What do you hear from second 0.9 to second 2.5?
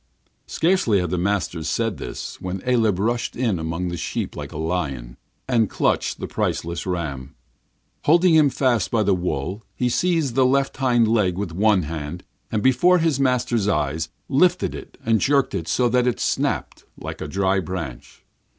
had the master said this,